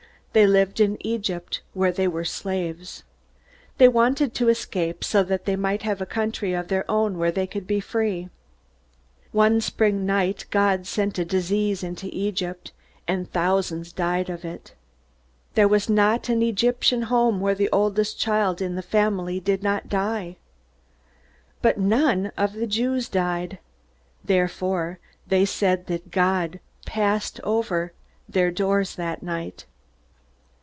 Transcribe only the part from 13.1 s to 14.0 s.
thousands